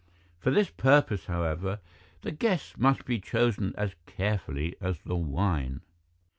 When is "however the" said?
1.25-2.31